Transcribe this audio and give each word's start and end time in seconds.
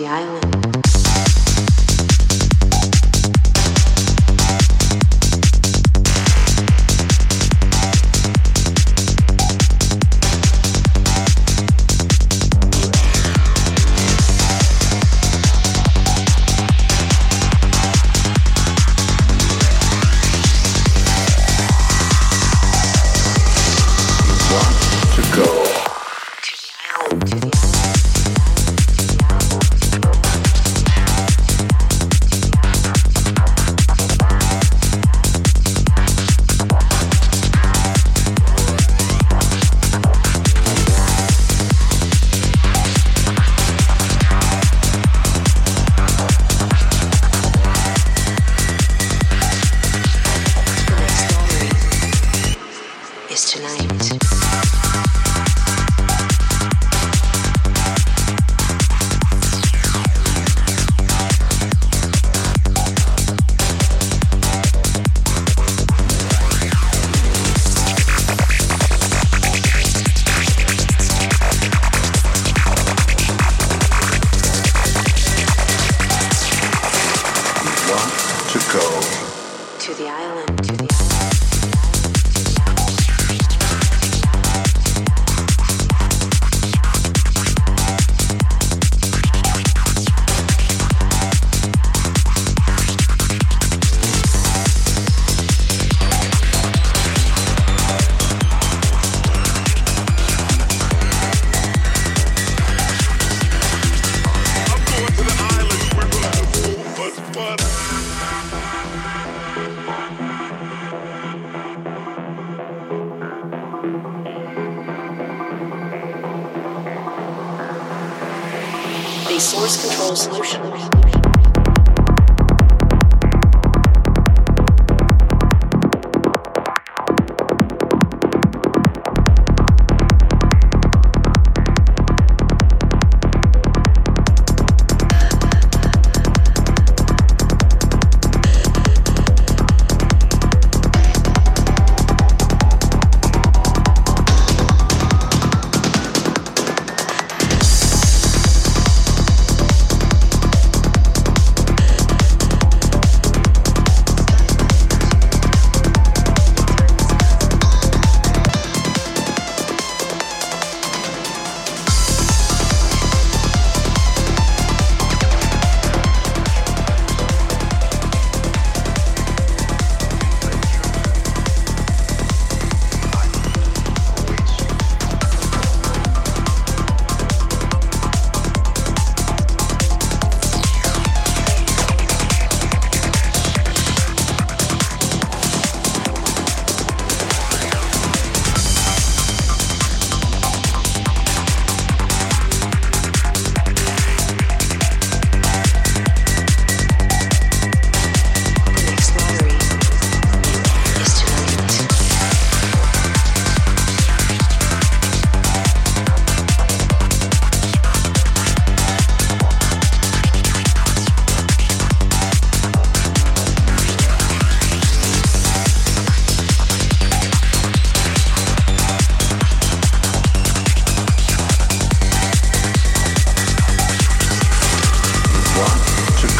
the 0.00 0.06
island. 0.06 0.49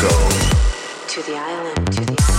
go 0.01 0.09
to 1.09 1.23
the 1.23 1.37
island, 1.37 1.93
to 1.93 2.01
the 2.01 2.17
island. 2.19 2.30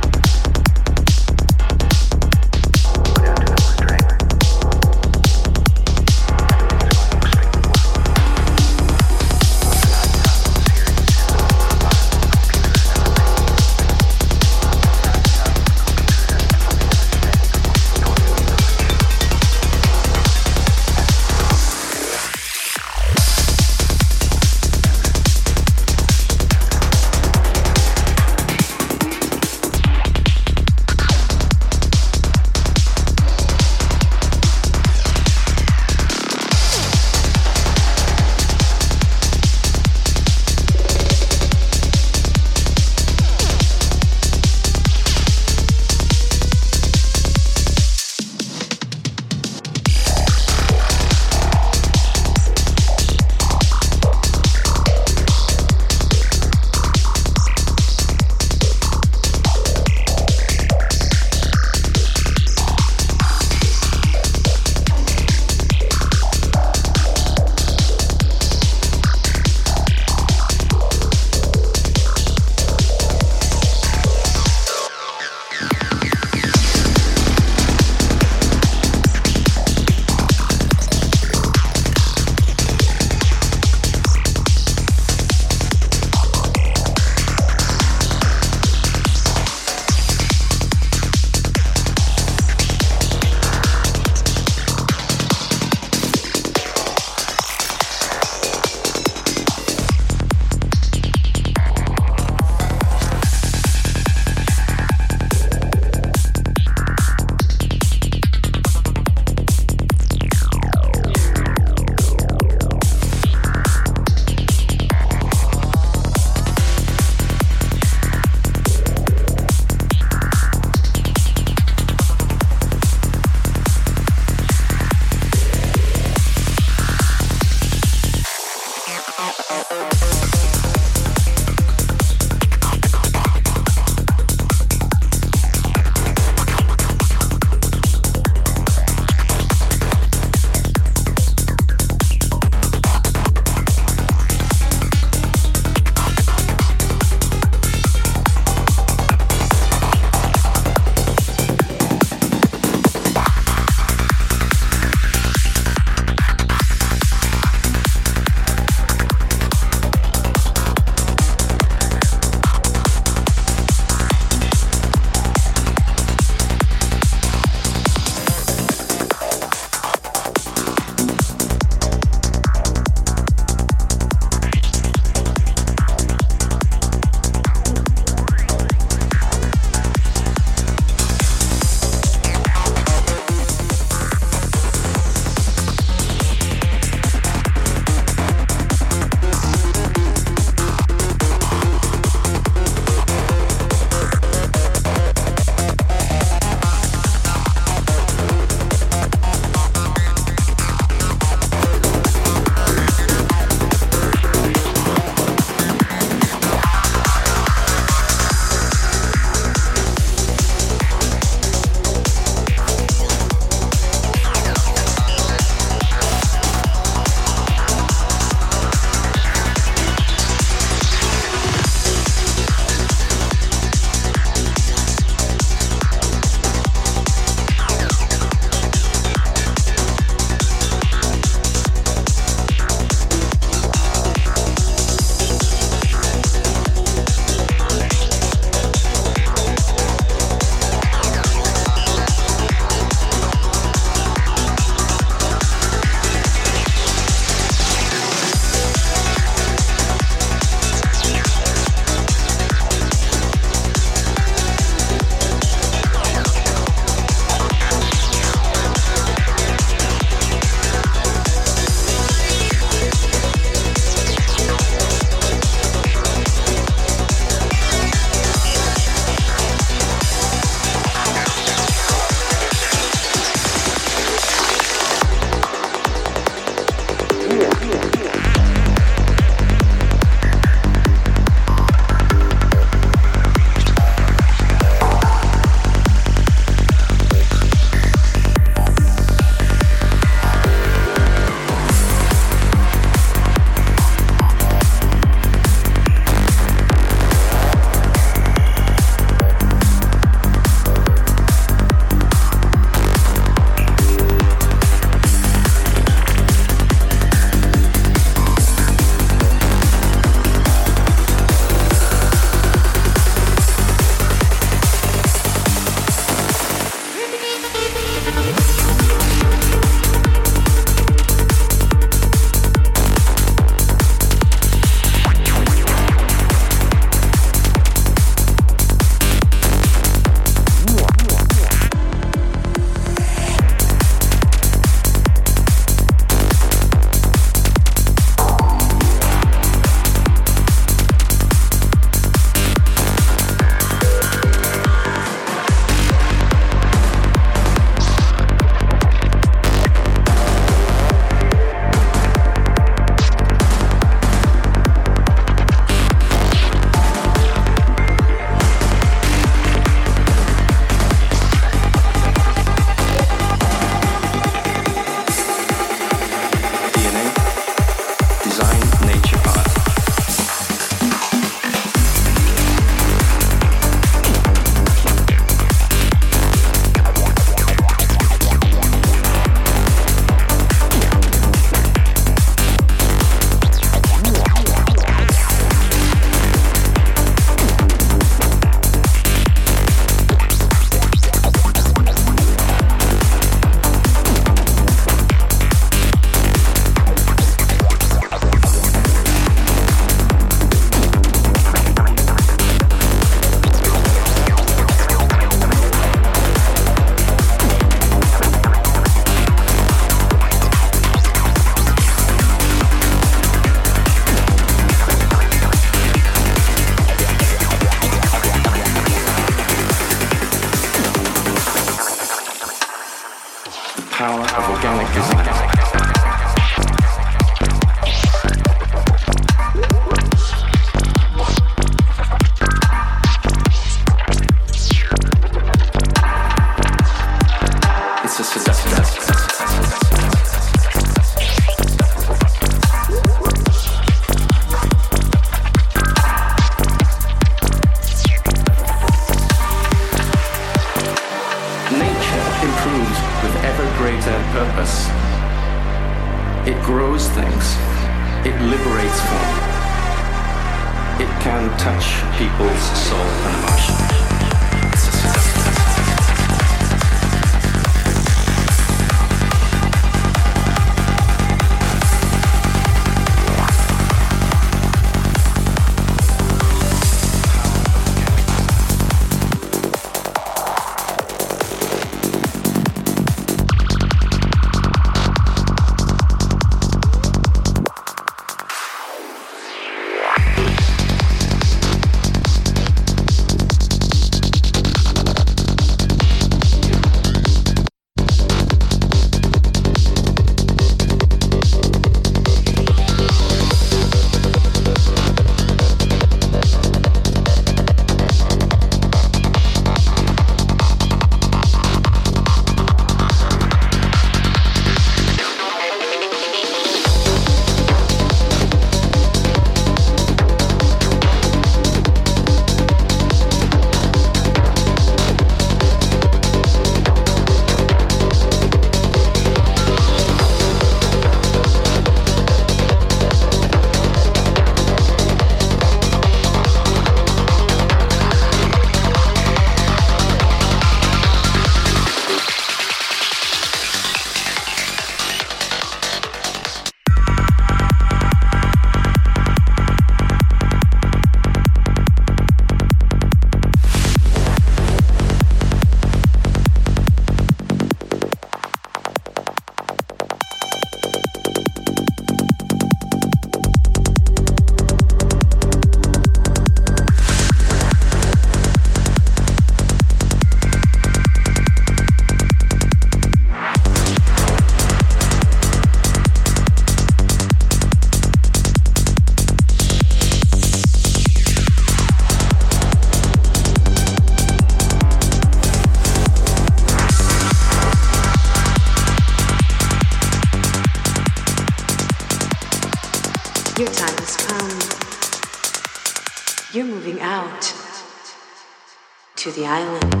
the 599.41 599.47
island. 599.47 600.00